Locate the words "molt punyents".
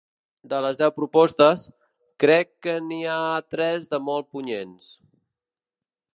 4.09-4.91